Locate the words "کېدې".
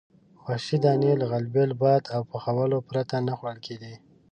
3.65-3.93